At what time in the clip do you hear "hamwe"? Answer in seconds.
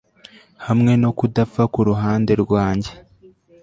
0.65-0.91